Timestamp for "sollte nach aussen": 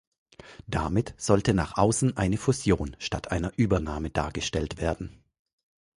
1.17-2.17